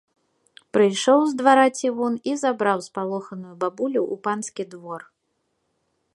[0.77, 5.01] Прыйшоў з двара цівун і забраў спалоханую бабулю ў панскі двор.